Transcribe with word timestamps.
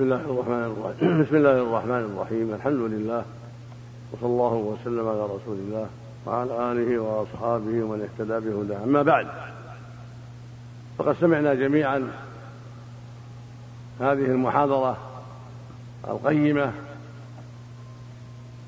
بسم 0.00 0.12
الله 0.12 0.30
الرحمن 0.30 0.64
الرحيم. 0.64 1.22
بسم 1.22 1.36
الله 1.36 1.62
الرحمن 1.62 2.04
الرحيم. 2.12 2.54
الحمد 2.54 2.80
لله. 2.92 3.24
وصلى 4.12 4.26
الله 4.26 4.54
وسلم 4.54 5.08
على 5.08 5.22
رسول 5.22 5.58
الله 5.58 5.86
وعلى 6.26 6.72
آله 6.72 6.98
وأصحابه 6.98 7.84
ومن 7.84 8.08
اهتدى 8.08 8.48
بهداه. 8.48 8.84
أما 8.84 9.02
بعد 9.02 9.26
فقد 10.98 11.16
سمعنا 11.20 11.54
جميعا 11.54 12.10
هذه 14.00 14.24
المحاضرة 14.24 14.96
القيمة 16.08 16.72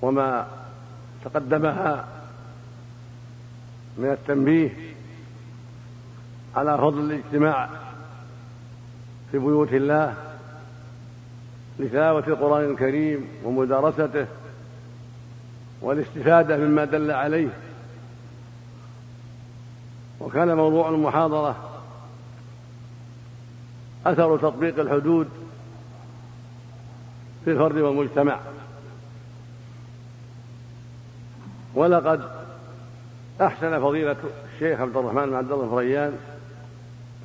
وما 0.02 0.46
تقدمها 1.24 2.08
من 3.98 4.10
التنبيه 4.10 4.70
على 6.56 6.78
فضل 6.78 7.00
الاجتماع 7.00 7.68
في 9.30 9.38
بيوت 9.38 9.72
الله 9.72 10.14
لتلاوة 11.78 12.26
القرآن 12.26 12.70
الكريم 12.70 13.28
ومدارسته 13.44 14.26
والاستفادة 15.82 16.56
مما 16.56 16.84
دل 16.84 17.10
عليه. 17.10 17.48
وكان 20.20 20.56
موضوع 20.56 20.88
المحاضرة 20.88 21.56
أثر 24.06 24.38
تطبيق 24.38 24.80
الحدود 24.80 25.28
في 27.44 27.50
الفرد 27.50 27.76
والمجتمع. 27.76 28.38
ولقد 31.74 32.42
أحسن 33.40 33.80
فضيلة 33.80 34.16
الشيخ 34.54 34.80
عبد 34.80 34.96
الرحمن 34.96 35.26
بن 35.26 35.34
عبد 35.34 35.52
الله 35.52 35.64
الفريان 35.64 36.18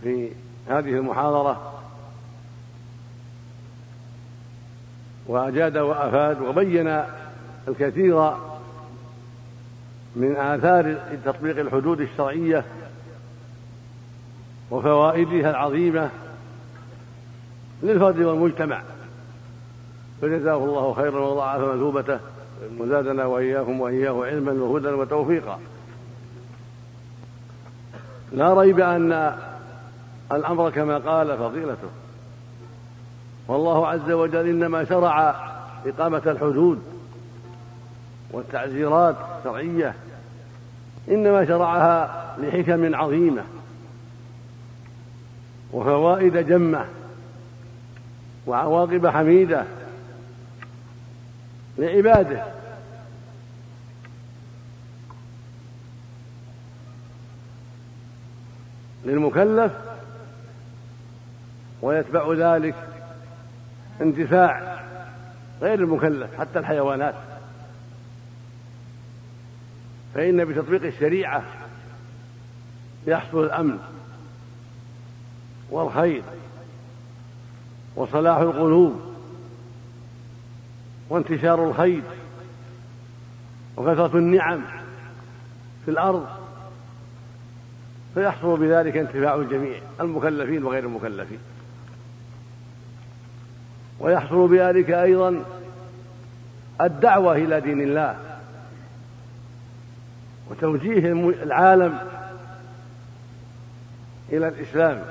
في 0.03 0.31
هذه 0.67 0.89
المحاضرة 0.89 1.76
وأجاد 5.27 5.77
وأفاد 5.77 6.41
وبين 6.41 7.03
الكثير 7.67 8.31
من 10.15 10.35
آثار 10.35 10.95
تطبيق 11.25 11.59
الحدود 11.59 12.01
الشرعية 12.01 12.65
وفوائدها 14.71 15.49
العظيمة 15.49 16.09
للفرد 17.83 18.19
والمجتمع. 18.19 18.81
فجزاه 20.21 20.57
الله 20.57 20.93
خيرا 20.93 21.19
وضاعف 21.19 21.61
مثوبته 21.61 22.19
وزادنا 22.79 23.25
وإياكم 23.25 23.81
وإياه 23.81 24.25
علما 24.25 24.51
وهدى 24.51 24.87
وتوفيقا. 24.87 25.59
لا 28.31 28.53
ريب 28.53 28.79
أن 28.79 29.37
الأمر 30.31 30.69
كما 30.69 30.97
قال 30.97 31.37
فضيلته 31.37 31.89
والله 33.47 33.87
عز 33.87 34.11
وجل 34.11 34.49
إنما 34.49 34.85
شرع 34.85 35.35
إقامة 35.85 36.21
الحدود 36.25 36.83
والتعزيرات 38.31 39.15
الشرعية 39.37 39.93
إنما 41.09 41.45
شرعها 41.45 42.35
لحكم 42.37 42.95
عظيمة 42.95 43.43
وفوائد 45.73 46.37
جمة 46.37 46.85
وعواقب 48.47 49.07
حميدة 49.07 49.63
لعباده. 51.77 52.43
للمكلف 59.05 59.71
ويتبع 61.81 62.33
ذلك 62.33 62.75
انتفاع 64.01 64.83
غير 65.61 65.79
المكلف 65.79 66.39
حتى 66.39 66.59
الحيوانات. 66.59 67.15
فإن 70.13 70.45
بتطبيق 70.45 70.83
الشريعة 70.83 71.43
يحصل 73.07 73.43
الأمن 73.43 73.79
والخير 75.71 76.23
وصلاح 77.95 78.37
القلوب 78.37 79.01
وانتشار 81.09 81.69
الخير 81.69 82.03
وكثرة 83.77 84.17
النعم 84.17 84.61
في 85.85 85.91
الأرض 85.91 86.27
فيحصل 88.13 88.59
بذلك 88.59 88.97
انتفاع 88.97 89.35
الجميع 89.35 89.79
المكلفين 89.99 90.63
وغير 90.63 90.83
المكلفين. 90.83 91.39
ويحصل 93.99 94.47
بذلك 94.47 94.89
أيضا 94.89 95.43
الدعوة 96.81 97.35
إلى 97.35 97.61
دين 97.61 97.81
الله 97.81 98.17
وتوجيه 100.49 101.13
العالم 101.43 101.97
إلى 104.31 104.47
الإسلام 104.47 105.03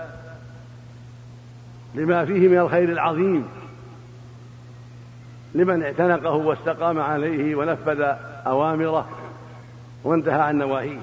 لما 1.94 2.25
فيه 2.25 2.48
من 2.48 2.58
الخير 2.58 2.88
العظيم 2.88 3.48
لمن 5.54 5.82
اعتنقه 5.82 6.34
واستقام 6.34 7.00
عليه 7.00 7.54
ونفذ 7.54 8.00
أوامره 8.46 9.08
وانتهى 10.04 10.41
عن 10.41 10.58
نواهيه. 10.58 11.00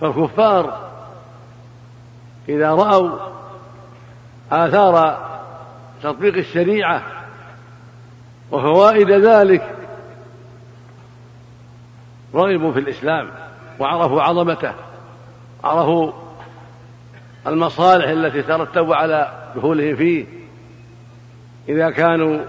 فالكفار 0.00 0.90
إذا 2.48 2.70
رأوا 2.70 3.29
آثار 4.52 5.26
تطبيق 6.02 6.36
الشريعة 6.36 7.02
وفوائد 8.50 9.10
ذلك 9.10 9.74
رغبوا 12.34 12.72
في 12.72 12.78
الإسلام 12.78 13.30
وعرفوا 13.78 14.22
عظمته 14.22 14.74
عرفوا 15.64 16.12
المصالح 17.46 18.08
التي 18.08 18.42
ترتب 18.42 18.92
على 18.92 19.50
دخولهم 19.56 19.96
فيه. 19.96 20.26
إذا 21.68 21.90
كانوا 21.90 22.44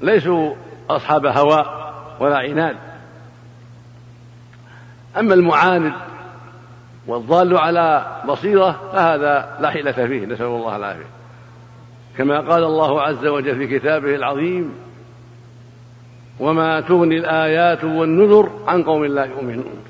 ليسوا 0.00 0.54
أصحاب 0.90 1.26
هوى 1.26 1.64
ولا 2.20 2.38
عناد. 2.38 2.76
أما 5.18 5.34
المعاند 5.34 5.92
والضال 7.06 7.56
على 7.56 8.06
بصيرة 8.28 8.80
فهذا 8.92 9.56
لا 9.60 9.70
حيلة 9.70 9.92
فيه 9.92 10.26
نسأل 10.26 10.46
الله 10.46 10.76
العافية. 10.76 11.06
كما 12.18 12.40
قال 12.40 12.64
الله 12.64 13.02
عز 13.02 13.26
وجل 13.26 13.56
في 13.56 13.78
كتابه 13.78 14.14
العظيم 14.14 14.74
وما 16.40 16.80
تغني 16.80 17.16
الآيات 17.16 17.84
والنذر 17.84 18.50
عن 18.66 18.82
قوم 18.82 19.04
لا 19.04 19.24
يؤمنون. 19.24 19.84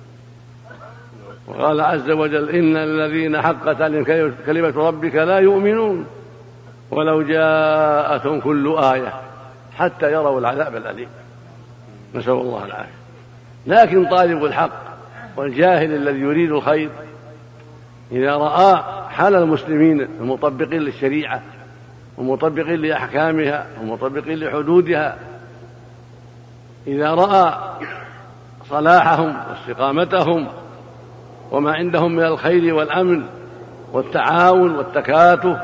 وقال 1.47 1.81
عز 1.81 2.11
وجل 2.11 2.51
إن 2.51 2.77
الذين 2.77 3.43
حقت 3.43 3.81
عليهم 3.81 4.34
كلمة 4.47 4.87
ربك 4.87 5.15
لا 5.15 5.39
يؤمنون. 5.39 6.06
ولو 6.91 7.22
جاءتهم 7.22 8.41
كل 8.41 8.77
آية 8.78 9.12
حتى 9.77 10.12
يروا 10.12 10.41
العذاب 10.41 10.77
الأليم. 10.77 11.09
نسأل 12.15 12.33
الله 12.33 12.65
العافية. 12.65 13.03
لكن 13.67 14.09
طالب 14.09 14.45
الحق 14.45 14.81
والجاهل 15.37 15.94
الذي 15.94 16.20
يريد 16.20 16.50
الخير 16.50 16.91
إذا 18.12 18.37
رأى 18.37 18.82
حال 19.09 19.34
المسلمين 19.34 20.00
المطبقين 20.00 20.82
للشريعة 20.82 21.43
ومطبقين 22.19 22.81
لأحكامها 22.81 23.66
ومطبقين 23.81 24.38
لحدودها 24.38 25.19
إذا 26.87 27.15
رأى 27.15 27.54
صلاحهم 28.69 29.37
واستقامتهم 29.50 30.47
وما 31.50 31.72
عندهم 31.72 32.12
من 32.12 32.25
الخير 32.25 32.75
والأمن 32.75 33.22
والتعاون 33.92 34.76
والتكاتف 34.76 35.59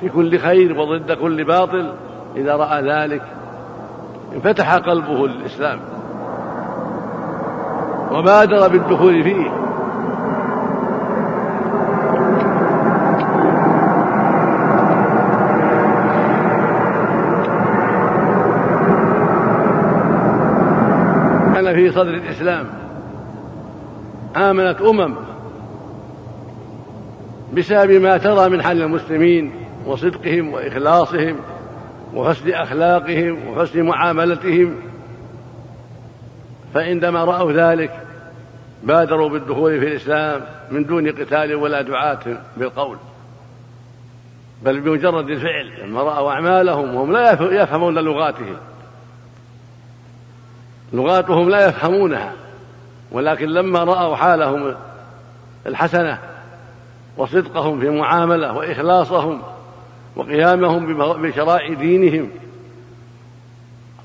في 0.00 0.08
كل 0.08 0.38
خير 0.38 0.78
وضد 0.78 1.12
كل 1.12 1.44
باطل 1.44 1.92
إذا 2.36 2.56
رأى 2.56 2.82
ذلك 2.82 3.22
انفتح 4.34 4.74
قلبه 4.74 5.28
للإسلام. 5.28 5.80
وبادر 8.12 8.68
بالدخول 8.68 9.24
فيه. 9.24 9.50
كان 21.54 21.74
في 21.74 21.90
صدر 21.90 22.14
الإسلام. 22.14 22.66
آمنت 24.36 24.80
أمم 24.80 25.14
بسبب 27.56 27.90
ما 27.90 28.16
ترى 28.16 28.48
من 28.48 28.62
حال 28.62 28.82
المسلمين 28.82 29.52
وصدقهم 29.86 30.52
وإخلاصهم 30.52 31.36
وحسن 32.14 32.50
أخلاقهم 32.50 33.48
وحسن 33.48 33.82
معاملتهم 33.82 34.74
فعندما 36.74 37.24
رأوا 37.24 37.52
ذلك 37.52 38.00
بادروا 38.82 39.28
بالدخول 39.28 39.80
في 39.80 39.88
الإسلام 39.88 40.40
من 40.70 40.84
دون 40.84 41.10
قتال 41.10 41.54
ولا 41.54 41.82
دعاة 41.82 42.18
بالقول. 42.56 42.96
بل 44.62 44.80
بمجرد 44.80 45.30
الفعل 45.30 45.82
لما 45.82 46.02
رأوا 46.02 46.32
أعمالهم 46.32 46.94
وهم 46.94 47.12
لا 47.12 47.32
يفهمون 47.62 47.98
لغاتهم. 47.98 48.56
لغاتهم 50.92 51.50
لا 51.50 51.68
يفهمونها 51.68 52.32
ولكن 53.12 53.46
لما 53.46 53.84
رأوا 53.84 54.16
حالهم 54.16 54.74
الحسنة 55.66 56.18
وصدقهم 57.16 57.80
في 57.80 57.86
المعاملة 57.86 58.52
وإخلاصهم 58.52 59.42
وقيامهم 60.16 60.94
بشرائع 61.22 61.74
دينهم 61.74 62.30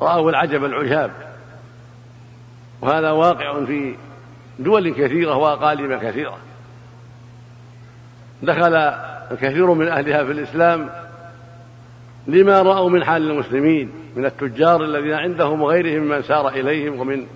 رأوا 0.01 0.29
العجب 0.29 0.65
العجاب. 0.65 1.28
وهذا 2.81 3.11
واقع 3.11 3.65
في 3.65 3.95
دول 4.59 4.89
كثيرة 4.89 5.35
وأقاليم 5.35 5.99
كثيرة. 5.99 6.37
دخل 8.43 8.75
الكثير 9.31 9.73
من 9.73 9.87
أهلها 9.87 10.23
في 10.23 10.31
الإسلام 10.31 10.89
لما 12.27 12.61
رأوا 12.61 12.89
من 12.89 13.03
حال 13.03 13.31
المسلمين 13.31 13.91
من 14.15 14.25
التجار 14.25 14.83
الذين 14.83 15.13
عندهم 15.13 15.61
وغيرهم 15.61 16.03
من 16.03 16.21
سار 16.21 16.49
إليهم 16.49 16.99
ومن 16.99 17.27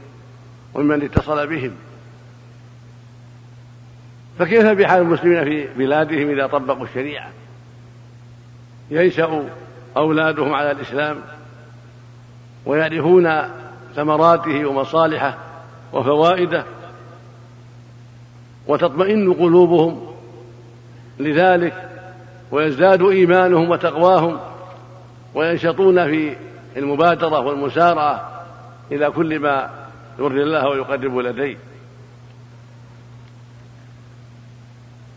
ومن 0.73 1.03
اتصل 1.03 1.47
بهم. 1.47 1.71
فكيف 4.39 4.65
بحال 4.65 5.01
المسلمين 5.01 5.43
في 5.43 5.67
بلادهم 5.77 6.29
إذا 6.29 6.47
طبقوا 6.47 6.85
الشريعة؟ 6.85 7.29
ينشأ 8.91 9.49
أولادهم 9.97 10.53
على 10.53 10.71
الإسلام 10.71 11.17
ويعرفون 12.65 13.25
ثمراته 13.95 14.65
ومصالحه 14.65 15.37
وفوائده 15.93 16.63
وتطمئن 18.67 19.33
قلوبهم 19.33 20.13
لذلك 21.19 21.89
ويزداد 22.51 23.01
إيمانهم 23.01 23.69
وتقواهم 23.69 24.39
وينشطون 25.33 26.05
في 26.05 26.35
المبادرة 26.77 27.39
والمسارعة 27.39 28.45
إلى 28.91 29.09
كل 29.09 29.39
ما 29.39 29.69
يرضي 30.19 30.43
الله 30.43 30.67
ويقرب 30.69 31.17
لديه. 31.17 31.57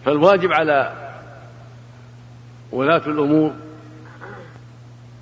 فالواجب 0.05 0.53
على 0.53 0.93
ولاة 2.73 3.03
الأمور 3.07 3.53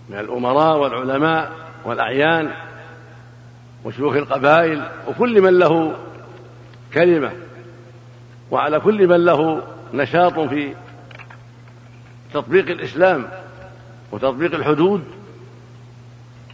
من 0.08 0.18
الأمراء 0.18 0.78
والعلماء 0.78 1.52
والأعيان 1.84 2.50
وشيوخ 3.84 4.14
القبائل 4.14 4.88
وكل 5.08 5.40
من 5.40 5.58
له 5.58 5.96
كلمة 6.94 7.32
وعلى 8.50 8.80
كل 8.80 9.08
من 9.08 9.24
له 9.24 9.62
نشاط 9.94 10.40
في 10.40 10.74
تطبيق 12.34 12.70
الإسلام 12.70 13.28
وتطبيق 14.12 14.54
الحدود 14.54 15.04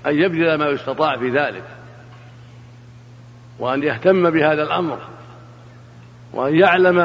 أن 0.06 0.14
يبذل 0.14 0.54
ما 0.54 0.68
يستطاع 0.68 1.16
في 1.16 1.30
ذلك 1.30 1.64
وأن 3.58 3.82
يهتم 3.82 4.30
بهذا 4.30 4.62
الأمر 4.62 4.98
وأن 6.32 6.54
يعلم 6.54 6.98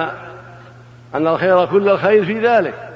أن 1.15 1.27
الخير 1.27 1.65
كل 1.65 1.89
الخير 1.89 2.25
في 2.25 2.39
ذلك 2.39 2.89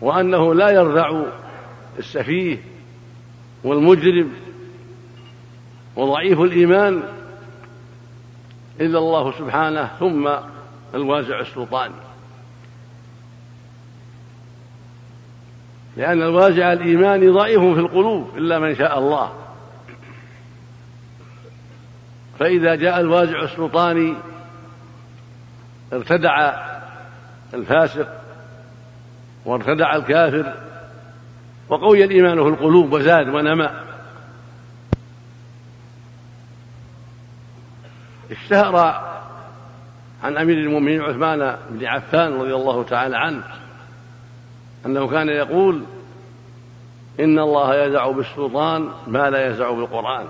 وأنه 0.00 0.54
لا 0.54 0.70
يرضع 0.70 1.22
السفيه 1.98 2.73
والمجرم 3.64 4.32
وضعيف 5.96 6.40
الإيمان 6.40 7.02
إلا 8.80 8.98
الله 8.98 9.32
سبحانه 9.38 9.90
ثم 9.98 10.30
الوازع 10.94 11.40
السلطاني. 11.40 11.94
لأن 15.96 16.22
الوازع 16.22 16.72
الإيماني 16.72 17.28
ضعيف 17.28 17.60
في 17.60 17.80
القلوب 17.80 18.36
إلا 18.36 18.58
من 18.58 18.74
شاء 18.74 18.98
الله. 18.98 19.32
فإذا 22.38 22.74
جاء 22.74 23.00
الوازع 23.00 23.42
السلطاني 23.42 24.14
ارتدع 25.92 26.54
الفاسق 27.54 28.20
وارتدع 29.44 29.96
الكافر 29.96 30.54
وقوي 31.68 32.04
الإيمان 32.04 32.42
في 32.42 32.48
القلوب 32.48 32.92
وزاد 32.92 33.28
ونمى 33.28 33.70
اشتهر 38.30 38.76
عن 40.22 40.36
أمير 40.36 40.58
المؤمنين 40.58 41.00
عثمان 41.00 41.56
بن 41.70 41.86
عفان 41.86 42.40
رضي 42.40 42.54
الله 42.54 42.82
تعالى 42.82 43.16
عنه 43.16 43.44
أنه 44.86 45.08
كان 45.08 45.28
يقول 45.28 45.82
إن 47.20 47.38
الله 47.38 47.84
يزع 47.84 48.10
بالسلطان 48.10 48.88
ما 49.06 49.30
لا 49.30 49.46
يزع 49.46 49.70
بالقرآن. 49.70 50.26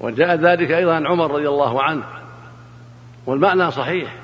وجاء 0.00 0.34
ذلك 0.34 0.70
أيضا 0.70 0.94
عن 0.94 1.06
عمر 1.06 1.30
رضي 1.30 1.48
الله 1.48 1.82
عنه 1.82 2.04
والمعنى 3.26 3.70
صحيح. 3.70 4.14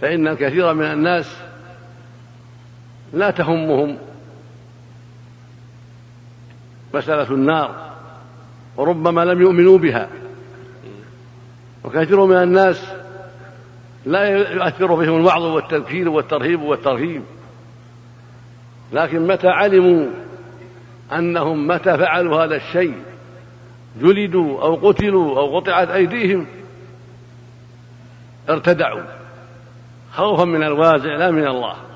فإن 0.00 0.28
الكثير 0.28 0.74
من 0.74 0.84
الناس 0.84 1.36
لا 3.12 3.30
تهمهم. 3.30 3.98
مسألة 6.94 7.30
النار 7.30 7.92
وربما 8.76 9.24
لم 9.24 9.42
يؤمنوا 9.42 9.78
بها. 9.78 10.08
وكثير 11.84 12.24
من 12.24 12.36
الناس 12.36 12.92
لا 14.06 14.28
يؤثر 14.28 14.94
بهم 14.94 15.16
الوعظ 15.16 15.42
والتذكير 15.42 16.08
والترهيب 16.08 16.62
والترهيب. 16.62 17.22
لكن 18.92 19.26
متى 19.26 19.48
علموا 19.48 20.06
أنهم 21.12 21.66
متى 21.66 21.98
فعلوا 21.98 22.44
هذا 22.44 22.56
الشيء؟ 22.56 22.94
جلدوا 24.00 24.62
أو 24.62 24.88
قتلوا 24.88 25.38
أو 25.38 25.58
قطعت 25.58 25.88
أيديهم؟ 25.88 26.46
ارتدعوا. 28.48 29.02
خوفا 30.12 30.44
من 30.44 30.62
الوازع 30.62 31.16
لا 31.16 31.30
من 31.30 31.46
الله. 31.46 31.87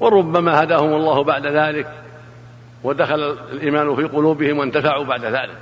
وربما 0.00 0.62
هداهم 0.62 0.94
الله 0.94 1.24
بعد 1.24 1.46
ذلك 1.46 1.86
ودخل 2.84 3.38
الإيمان 3.52 3.96
في 3.96 4.04
قلوبهم 4.04 4.58
وانتفعوا 4.58 5.04
بعد 5.04 5.24
ذلك. 5.24 5.56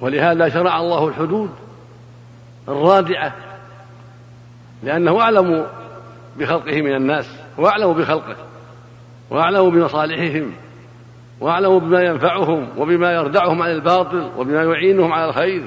ولهذا 0.00 0.48
شرع 0.48 0.80
الله 0.80 1.08
الحدود 1.08 1.50
الرادعة 2.68 3.34
لأنه 4.82 5.20
أعلم 5.20 5.66
بخلقه 6.36 6.82
من 6.82 6.96
الناس 6.96 7.30
وأعلم 7.58 7.92
بخلقه 7.92 8.36
وأعلم 9.30 9.70
بمصالحهم 9.70 10.52
وأعلم 11.40 11.78
بما 11.78 12.02
ينفعهم 12.02 12.68
وبما 12.78 13.12
يردعهم 13.12 13.62
عن 13.62 13.70
الباطل 13.70 14.30
وبما 14.36 14.62
يعينهم 14.62 15.12
على 15.12 15.28
الخير 15.28 15.62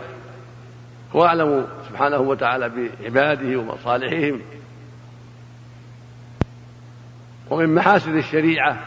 هو 1.15 1.25
أعلم 1.25 1.67
سبحانه 1.89 2.17
وتعالى 2.17 2.69
بعباده 2.69 3.59
ومصالحهم. 3.59 4.41
ومن 7.49 7.75
محاسن 7.75 8.17
الشريعة 8.17 8.77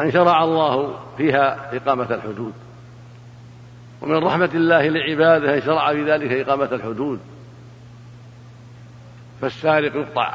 أن 0.00 0.10
شرع 0.10 0.44
الله 0.44 0.98
فيها 1.16 1.76
إقامة 1.76 2.14
الحدود. 2.14 2.52
ومن 4.02 4.16
رحمة 4.16 4.50
الله 4.54 4.88
لعباده 4.88 5.54
أن 5.54 5.60
شرع 5.60 5.92
في 5.92 6.12
ذلك 6.12 6.32
إقامة 6.32 6.68
الحدود. 6.72 7.20
فالسارق 9.40 9.96
يقطع. 9.96 10.34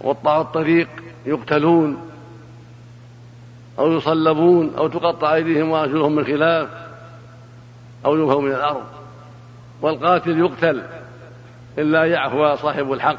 وقطع 0.00 0.40
الطريق 0.40 0.88
يقتلون. 1.26 2.10
أو 3.78 3.92
يصلبون. 3.92 4.74
أو 4.74 4.88
تقطع 4.88 5.34
أيديهم 5.34 5.70
وأرجلهم 5.70 6.14
من 6.14 6.24
خلاف. 6.24 6.68
أو 8.06 8.16
ينفوا 8.16 8.42
من 8.42 8.52
الأرض. 8.52 8.99
والقاتل 9.82 10.38
يقتل 10.38 10.82
إلا 11.78 12.04
يعفو 12.04 12.56
صاحب 12.56 12.92
الحق. 12.92 13.18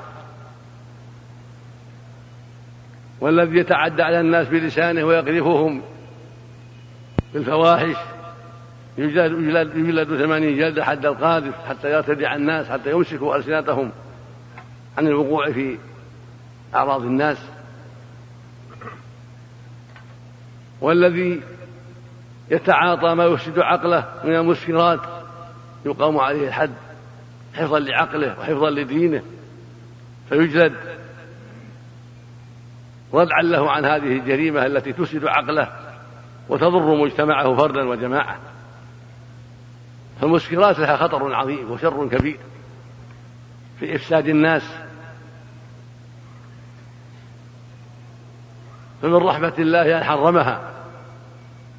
والذي 3.22 3.58
يتعدى 3.58 4.03
على 4.03 4.20
الناس 4.20 4.48
بلسانه 4.48 5.03
ويقذفهم 5.03 5.82
بالفواحش 7.34 7.96
يجلد, 8.98 9.32
يجلد, 9.32 9.75
يجلد 9.75 10.24
ثمانين 10.24 10.58
جلدة 10.58 10.84
حد 10.84 11.06
القاذف 11.06 11.65
حتى 11.70 11.91
يرتدع 11.91 12.36
الناس 12.36 12.70
حتى 12.70 12.91
يمسكوا 12.91 13.36
ألسنتهم 13.36 13.91
عن 14.98 15.08
الوقوع 15.08 15.51
في 15.51 15.77
أعراض 16.75 17.01
الناس. 17.01 17.38
والذي 20.82 21.41
يتعاطى 22.51 23.15
ما 23.15 23.25
يفسد 23.25 23.60
عقله 23.60 24.13
من 24.24 24.36
المسكرات 24.36 25.00
يقام 25.85 26.17
عليه 26.17 26.47
الحد 26.47 26.73
حفظا 27.53 27.79
لعقله 27.79 28.39
وحفظا 28.39 28.69
لدينه 28.69 29.23
فيجلد. 30.29 30.75
ردعا 33.13 33.41
له 33.41 33.71
عن 33.71 33.85
هذه 33.85 34.17
الجريمة 34.17 34.65
التي 34.65 34.93
تفسد 34.93 35.25
عقله 35.25 35.71
وتضر 36.50 36.95
مجتمعه 36.95 37.55
فردا 37.55 37.89
وجماعة. 37.89 38.39
فالمسكرات 40.21 40.79
لها 40.79 40.97
خطر 40.97 41.33
عظيم 41.33 41.71
وشر 41.71 42.07
كبير 42.07 42.39
في 43.79 43.95
إفساد 43.95 44.27
الناس. 44.27 44.63
فمن 49.01 49.15
رحمة 49.15 49.53
الله 49.59 49.97
أن 49.97 50.03
حرمها 50.03 50.61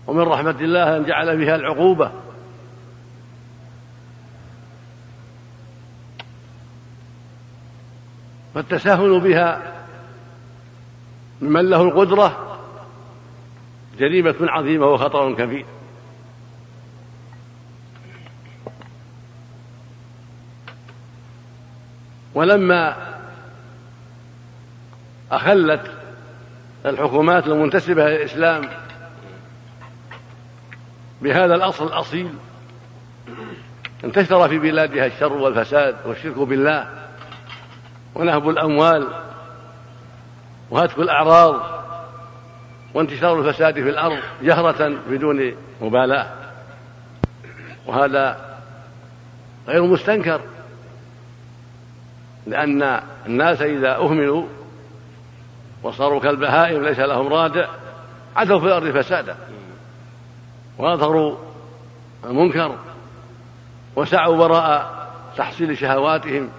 ومن 0.06 0.22
رحمة 0.22 0.56
الله 0.60 0.96
أن 0.96 1.04
جعل 1.04 1.36
بها 1.36 1.54
العقوبة 1.54 2.12
فالتساهل 8.54 9.20
بها 9.20 9.72
ممن 11.40 11.70
له 11.70 11.82
القدرة 11.82 12.58
جريمة 13.98 14.34
عظيمة 14.40 14.86
وخطر 14.86 15.34
كبير. 15.34 15.64
ولما 22.34 22.96
أخلت 25.32 25.90
الحكومات 26.86 27.46
المنتسبة 27.46 28.08
للإسلام 28.08 28.68
بهذا 31.22 31.54
الأصل 31.54 31.86
الأصيل 31.86 32.34
انتشر 34.04 34.48
في 34.48 34.58
بلادها 34.58 35.06
الشر 35.06 35.32
والفساد 35.32 35.96
والشرك 36.06 36.38
بالله. 36.38 37.01
ونهب 38.14 38.48
الأموال 38.48 39.08
وهتك 40.70 40.98
الأعراض 40.98 41.62
وانتشار 42.94 43.40
الفساد 43.40 43.74
في 43.74 43.90
الأرض 43.90 44.18
جهرة 44.42 44.98
بدون 45.10 45.52
مبالاة. 45.80 46.26
وهذا 47.86 48.56
غير 49.68 49.82
مستنكر 49.82 50.40
لأن 52.46 53.00
الناس 53.26 53.62
إذا 53.62 53.96
أهملوا 53.96 54.46
وصاروا 55.82 56.20
كالبهائم 56.20 56.84
ليس 56.84 56.98
لهم 56.98 57.32
رادع 57.32 57.68
عتوا 58.36 58.58
في 58.58 58.66
الأرض 58.66 58.90
فسادا. 58.90 59.36
وأظهروا 60.78 61.36
المنكر 62.24 62.76
وسعوا 63.96 64.36
وراء 64.36 65.02
تحصيل 65.36 65.78
شهواتهم 65.78 66.50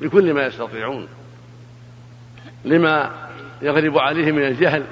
بكل 0.00 0.34
ما 0.34 0.46
يستطيعون 0.46 1.08
لما 2.64 3.10
يغلب 3.62 3.98
عليهم 3.98 4.34
من 4.34 4.46
الجهل 4.46 4.84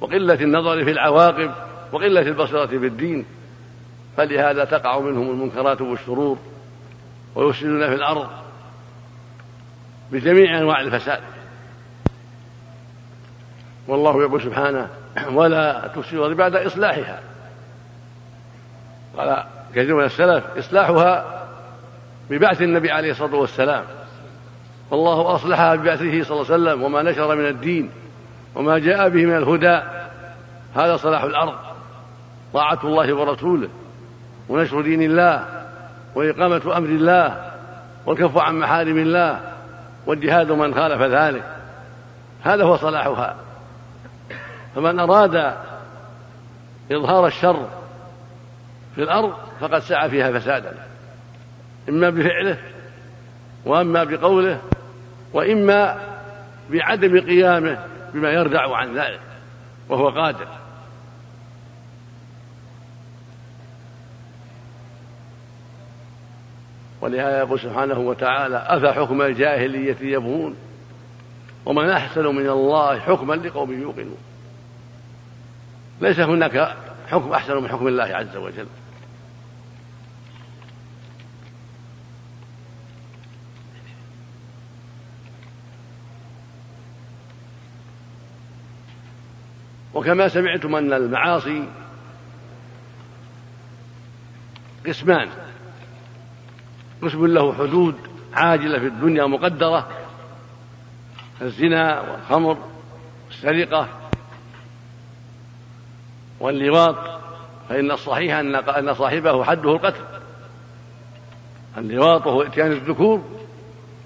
وقلة 0.00 0.34
النظر 0.34 0.84
في 0.84 0.90
العواقب 0.90 1.50
وقلة 1.92 2.20
البصيرة 2.20 2.66
في 2.66 2.86
الدين 2.86 3.24
فلهذا 4.16 4.64
تقع 4.64 4.98
منهم 4.98 5.30
المنكرات 5.30 5.80
والشرور 5.80 6.38
ويفسدون 7.34 7.88
في 7.88 7.94
الأرض 7.94 8.28
بجميع 10.12 10.58
أنواع 10.58 10.80
الفساد. 10.80 11.20
والله 13.88 14.22
يقول 14.22 14.42
سبحانه 14.42 14.88
ولا 15.38 15.90
تفسدوا 15.96 16.18
الأرض 16.18 16.36
بعد 16.36 16.56
إصلاحها. 16.56 17.20
قال 19.16 19.44
كثير 19.70 19.94
من 19.94 20.04
السلف 20.04 20.44
إصلاحها 20.58 21.42
ببعث 22.30 22.62
النبي 22.62 22.90
عليه 22.90 23.10
الصلاة 23.10 23.34
والسلام. 23.34 23.84
والله 24.92 25.34
أصلحها 25.34 25.74
ببعثه 25.74 26.22
صلى 26.22 26.40
الله 26.40 26.52
عليه 26.52 26.62
وسلم 26.62 26.82
وما 26.82 27.02
نشر 27.02 27.34
من 27.34 27.46
الدين 27.46 27.90
وما 28.54 28.78
جاء 28.78 29.08
به 29.08 29.26
من 29.26 29.36
الهدى. 29.36 29.82
هذا 30.74 30.96
صلاح 30.96 31.22
الأرض 31.22 31.54
طاعة 32.52 32.78
الله 32.84 33.14
ورسوله 33.14 33.68
ونشر 34.48 34.80
دين 34.80 35.02
الله 35.02 35.64
وإقامة 36.14 36.76
أمر 36.76 36.88
الله 36.88 37.52
والكف 38.06 38.38
عن 38.38 38.58
محارم 38.58 38.98
الله 38.98 39.40
والجهاد 40.06 40.52
من 40.52 40.74
خالف 40.74 41.02
ذلك. 41.02 41.42
هذا 42.42 42.64
هو 42.64 42.76
صلاحها. 42.76 43.36
فمن 44.74 45.00
أراد 45.00 45.54
إظهار 46.92 47.26
الشر 47.26 47.68
في 48.94 49.02
الأرض 49.02 49.32
فقد 49.60 49.78
سعى 49.78 50.10
فيها 50.10 50.38
فسادا 50.38 50.72
إما 51.88 52.10
بفعله 52.10 52.58
وأما 53.66 54.04
بقوله 54.04 54.58
وإما 55.32 56.00
بعدم 56.70 57.20
قيامه 57.20 57.86
بما 58.14 58.30
يردع 58.30 58.76
عن 58.76 58.98
ذلك 58.98 59.20
وهو 59.88 60.08
قادر. 60.08 60.48
ولهذا 67.00 67.38
يقول 67.38 67.60
سبحانه 67.60 67.98
وتعالى 67.98 68.56
أفحكم 68.56 69.22
الجاهلية 69.22 69.96
يبغون؟ 70.00 70.56
ومن 71.66 71.90
أحسن 71.90 72.26
من 72.26 72.48
الله 72.48 72.98
حكما 72.98 73.34
لقوم 73.34 73.82
يوقنون. 73.82 74.18
ليس 76.00 76.20
هناك 76.20 76.76
حكم 77.08 77.32
أحسن 77.32 77.56
من 77.56 77.68
حكم 77.68 77.88
الله 77.88 78.04
عز 78.04 78.36
وجل. 78.36 78.66
وكما 90.02 90.28
سمعتم 90.28 90.74
أن 90.74 90.92
المعاصي 90.92 91.68
قسمان. 94.86 95.28
قسم 97.02 97.26
له 97.26 97.54
حدود 97.54 97.94
عاجلة 98.34 98.78
في 98.78 98.86
الدنيا 98.86 99.26
مقدرة. 99.26 99.88
الزنا 101.42 102.00
والخمر 102.00 102.58
والسرقة 103.26 103.88
واللواط 106.40 107.20
فإن 107.68 107.90
الصحيح 107.90 108.36
أن 108.68 108.94
صاحبه 108.94 109.44
حده 109.44 109.72
القتل. 109.72 110.04
اللواط 111.78 112.26
وهو 112.26 112.42
إتيان 112.42 112.72
الذكور 112.72 113.24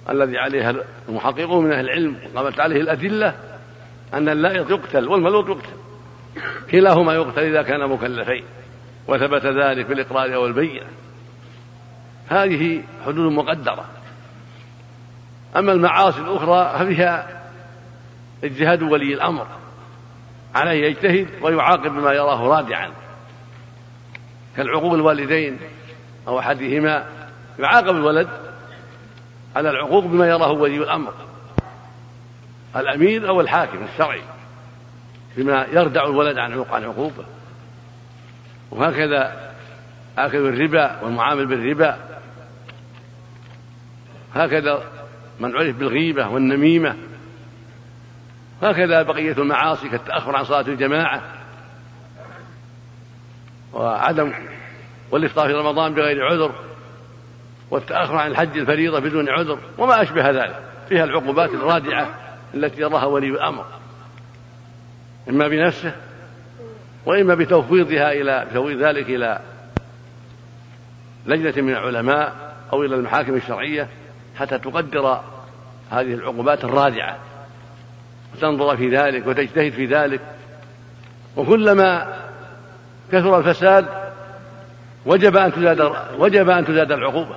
الذي 0.08 0.38
عليها 0.38 0.74
المحققون 1.08 1.64
من 1.64 1.72
أهل 1.72 1.84
العلم 1.84 2.16
قامت 2.36 2.60
عليه 2.60 2.80
الأدلة 2.80 3.34
أن 4.14 4.28
اللائط 4.28 4.70
يقتل 4.70 5.08
والملوط 5.08 5.48
يقتل. 5.48 5.75
كلاهما 6.70 7.14
يقتل 7.14 7.42
إذا 7.42 7.62
كان 7.62 7.88
مكلفين 7.88 8.44
وثبت 9.08 9.46
ذلك 9.46 9.86
بالإقرار 9.86 10.34
أو 10.34 10.46
البينة 10.46 10.86
هذه 12.28 12.82
حدود 13.06 13.32
مقدرة. 13.32 13.84
أما 15.56 15.72
المعاصي 15.72 16.20
الأخرى 16.20 16.78
ففيها 16.78 17.42
اجتهاد 18.44 18.82
ولي 18.82 19.14
الأمر 19.14 19.46
عليه 20.54 20.86
يجتهد 20.86 21.28
ويعاقب 21.42 21.90
بما 21.90 22.12
يراه 22.12 22.42
رادعا. 22.42 22.90
كالعقوق 24.56 24.92
الوالدين 24.92 25.58
أو 26.28 26.38
أحدهما 26.38 27.06
يعاقب 27.58 27.96
الولد 27.96 28.28
على 29.56 29.70
العقوق 29.70 30.04
بما 30.04 30.26
يراه 30.26 30.50
ولي 30.50 30.76
الأمر 30.76 31.12
الأمير 32.76 33.28
أو 33.28 33.40
الحاكم 33.40 33.78
الشرعي. 33.92 34.22
بما 35.36 35.66
يردع 35.72 36.04
الولد 36.04 36.38
عن 36.38 36.64
عن 36.70 36.84
عقوبه 36.84 37.24
وهكذا 38.70 39.52
آكل 40.18 40.38
الربا 40.38 41.00
والمعامل 41.02 41.46
بالربا. 41.46 41.98
هكذا 44.34 44.82
من 45.40 45.56
عرف 45.56 45.76
بالغيبة 45.76 46.28
والنميمة. 46.28 46.96
هكذا 48.62 49.02
بقية 49.02 49.32
المعاصي 49.32 49.88
كالتأخر 49.88 50.36
عن 50.36 50.44
صلاة 50.44 50.60
الجماعة. 50.68 51.22
وعدم 53.72 54.32
والإفطار 55.10 55.48
في 55.48 55.54
رمضان 55.54 55.94
بغير 55.94 56.24
عذر. 56.24 56.54
والتأخر 57.70 58.16
عن 58.16 58.30
الحج 58.30 58.58
الفريضة 58.58 58.98
بدون 58.98 59.28
عذر. 59.28 59.58
وما 59.78 60.02
أشبه 60.02 60.30
ذلك. 60.30 60.62
فيها 60.88 61.04
العقوبات 61.04 61.50
الرادعة 61.50 62.14
التي 62.54 62.80
يراها 62.80 63.04
ولي 63.04 63.28
الأمر. 63.28 63.66
إما 65.28 65.48
بنفسه 65.48 65.92
وإما 67.06 67.34
بتفويضها 67.34 68.12
إلى 68.12 68.44
بتفويض 68.50 68.82
ذلك 68.82 69.08
إلى 69.08 69.40
لجنة 71.26 71.62
من 71.62 71.72
العلماء 71.72 72.54
أو 72.72 72.84
إلى 72.84 72.94
المحاكم 72.94 73.34
الشرعية 73.34 73.88
حتى 74.36 74.58
تقدر 74.58 75.20
هذه 75.90 76.14
العقوبات 76.14 76.64
الرادعة. 76.64 77.18
وتنظر 78.34 78.76
في 78.76 78.88
ذلك 78.96 79.26
وتجتهد 79.26 79.72
في 79.72 79.86
ذلك. 79.86 80.20
وكلما 81.36 82.16
كثر 83.12 83.38
الفساد 83.38 83.86
وجب 85.06 85.36
أن 85.36 85.52
تزاد 85.52 85.92
وجب 86.18 86.50
أن 86.50 86.64
تزاد 86.64 86.92
العقوبة. 86.92 87.36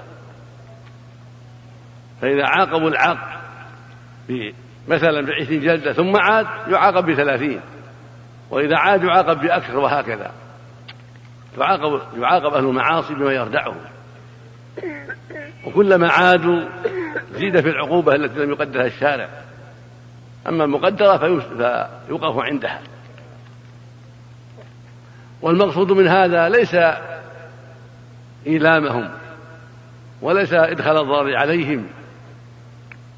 فإذا 2.22 2.44
عاقبوا 2.46 2.90
العاق 2.90 3.18
مثلا 4.88 5.26
بعشرين 5.26 5.62
جلدة 5.62 5.94
ثم 5.94 6.16
عاد 6.18 6.48
يعاقب 6.68 7.06
بثلاثين. 7.06 7.62
وإذا 8.52 8.78
عاد 8.78 9.04
يعاقب 9.04 9.42
بأكثر 9.42 9.78
وهكذا. 9.78 10.32
تعاقب 11.58 12.02
يعاقب 12.18 12.54
أهل 12.54 12.66
المعاصي 12.66 13.14
بما 13.14 13.34
يردعهم 13.34 13.78
وكلما 15.66 16.12
عادوا 16.12 16.62
زيد 17.34 17.60
في 17.60 17.70
العقوبة 17.70 18.16
التي 18.16 18.40
لم 18.40 18.50
يقدرها 18.50 18.86
الشارع. 18.86 19.30
أما 20.48 20.64
المقدرة 20.64 21.18
فيوقف 21.18 22.38
عندها. 22.38 22.82
والمقصود 25.42 25.92
من 25.92 26.08
هذا 26.08 26.50
ليس 26.50 26.76
إيلامهم 28.48 29.10
وليس 30.22 30.54
إدخال 30.54 30.98
الضرر 30.98 31.36
عليهم 31.36 31.88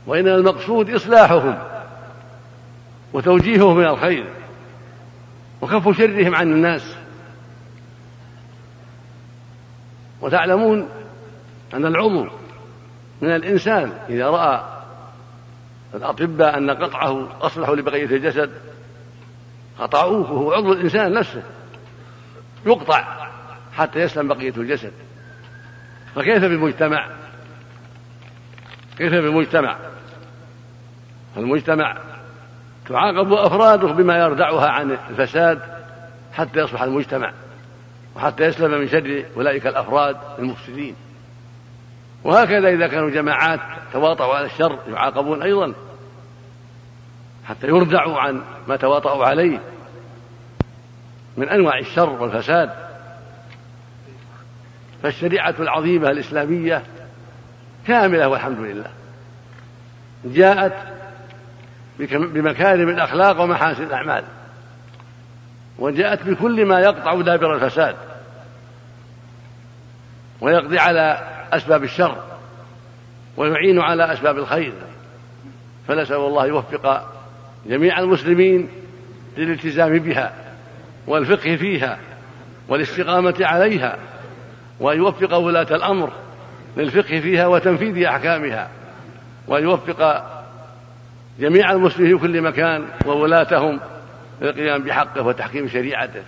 وإنما 0.07 0.35
المقصود 0.35 0.89
إصلاحهم 0.89 1.57
وتوجيههم 3.13 3.77
من 3.77 3.85
الخير. 3.85 4.25
وكف 5.61 5.97
شرهم 5.97 6.35
عن 6.35 6.51
الناس. 6.51 6.95
وتعلمون 10.21 10.89
أن 11.73 11.85
العضو 11.85 12.27
من 13.21 13.35
الإنسان 13.35 13.91
إذا 14.09 14.27
رأى 14.27 14.81
الأطباء 15.93 16.57
أن 16.57 16.71
قطعه 16.71 17.45
أصلح 17.45 17.69
لبقية 17.69 18.05
الجسد 18.05 18.51
قطعوه 19.79 20.31
وهو 20.31 20.53
عضو 20.53 20.73
الإنسان 20.73 21.13
نفسه. 21.13 21.43
يقطع 22.65 23.27
حتى 23.73 23.99
يسلم 23.99 24.27
بقية 24.27 24.53
الجسد. 24.57 24.93
فكيف 26.15 26.41
بالمجتمع 26.41 27.09
كيف 28.97 29.13
بالمجتمع 29.13 29.77
المجتمع 31.37 31.97
تعاقب 32.91 33.33
أفراده 33.33 33.87
بما 33.87 34.17
يردعها 34.17 34.69
عن 34.69 34.97
الفساد 35.09 35.59
حتى 36.33 36.59
يصبح 36.59 36.81
المجتمع 36.81 37.33
وحتى 38.15 38.43
يسلم 38.43 38.79
من 38.79 38.87
شر 38.87 39.25
أولئك 39.37 39.67
الأفراد 39.67 40.17
المفسدين. 40.39 40.95
وهكذا 42.23 42.69
إذا 42.69 42.87
كانوا 42.87 43.09
جماعات 43.09 43.59
تواطؤوا 43.93 44.35
على 44.35 44.45
الشر 44.45 44.79
يعاقبون 44.89 45.41
أيضا 45.41 45.73
حتى 47.45 47.67
يردعوا 47.67 48.19
عن 48.19 48.41
ما 48.67 48.75
تواطؤوا 48.75 49.25
عليه 49.25 49.59
من 51.37 51.49
أنواع 51.49 51.79
الشر 51.79 52.09
والفساد. 52.09 52.69
فالشريعة 55.03 55.55
العظيمة 55.59 56.09
الإسلامية 56.09 56.83
كاملة 57.87 58.27
والحمد 58.27 58.59
لله. 58.59 58.91
جاءت 60.25 60.73
بمكارم 62.09 62.89
الأخلاق 62.89 63.41
ومحاسن 63.41 63.83
الأعمال. 63.83 64.23
وجاءت 65.79 66.23
بكل 66.23 66.65
ما 66.65 66.79
يقطع 66.79 67.21
دابر 67.21 67.55
الفساد. 67.55 67.95
ويقضي 70.41 70.79
على 70.79 71.19
أسباب 71.53 71.83
الشر. 71.83 72.23
ويعين 73.37 73.79
على 73.79 74.13
أسباب 74.13 74.37
الخير. 74.37 74.73
فنسأل 75.87 76.15
الله 76.15 76.45
يوفق 76.45 77.11
جميع 77.65 77.99
المسلمين 77.99 78.69
للالتزام 79.37 79.99
بها 79.99 80.33
والفقه 81.07 81.55
فيها 81.55 81.97
والاستقامة 82.67 83.35
عليها 83.41 83.97
وأن 84.79 84.97
يوفق 84.97 85.33
ولاة 85.33 85.67
الأمر 85.71 86.11
للفقه 86.77 87.19
فيها 87.19 87.47
وتنفيذ 87.47 88.03
أحكامها 88.03 88.69
وأن 89.47 89.63
يوفق 89.63 90.23
جميع 91.41 91.71
المسلمين 91.71 92.17
في 92.17 92.27
كل 92.27 92.41
مكان 92.41 92.85
وولاتهم 93.05 93.79
للقيام 94.41 94.83
بحقه 94.83 95.21
وتحكيم 95.21 95.67
شريعته 95.67 96.21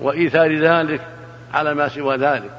وإيثار 0.00 0.58
ذلك 0.58 1.00
على 1.54 1.74
ما 1.74 1.88
سوى 1.88 2.16
ذلك 2.16 2.50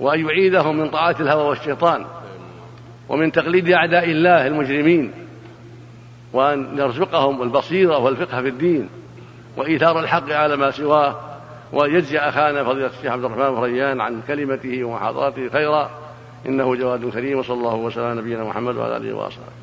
وأن 0.00 0.20
يعيدهم 0.26 0.76
من 0.76 0.90
طاعة 0.90 1.16
الهوى 1.20 1.48
والشيطان 1.48 2.04
ومن 3.08 3.32
تقليد 3.32 3.70
أعداء 3.70 4.04
الله 4.04 4.46
المجرمين 4.46 5.12
وأن 6.32 6.78
يرزقهم 6.78 7.42
البصيرة 7.42 7.98
والفقه 7.98 8.42
في 8.42 8.48
الدين 8.48 8.88
وإيثار 9.56 10.00
الحق 10.00 10.32
على 10.32 10.56
ما 10.56 10.70
سواه 10.70 11.20
وأن 11.72 11.94
يجزي 11.94 12.18
أخانا 12.18 12.64
فضيلة 12.64 12.86
الشيخ 12.86 13.12
عبد 13.12 13.24
الرحمن 13.24 13.60
فريان 13.60 14.00
عن 14.00 14.22
كلمته 14.28 14.84
ومحاضرته 14.84 15.48
خيرا 15.48 15.90
إنه 16.46 16.74
جواد 16.74 17.10
كريم 17.10 17.38
وصلى 17.38 17.56
الله 17.56 17.74
وسلم 17.74 18.04
على 18.04 18.20
نبينا 18.20 18.44
محمد 18.44 18.76
وعلى 18.76 18.96
آله 18.96 19.14
وأصحابه 19.14 19.54